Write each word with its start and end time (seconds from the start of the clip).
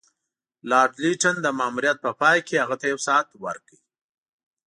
لارډ 0.69 0.93
لیټن 1.03 1.35
د 1.41 1.47
ماموریت 1.59 1.97
په 2.05 2.11
پای 2.21 2.37
کې 2.47 2.55
هغه 2.63 2.75
ته 2.81 2.85
یو 2.91 2.99
ساعت 3.07 3.27
ورکړ. 3.43 3.75